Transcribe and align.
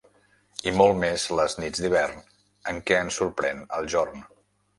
I 0.69 0.71
molt 0.77 0.95
més 1.03 1.25
les 1.39 1.55
nits 1.63 1.83
d'hivern 1.83 2.25
en 2.73 2.81
què 2.89 2.99
ens 3.03 3.21
sorprèn 3.23 3.63
el 3.79 3.93
jorn. 3.97 4.27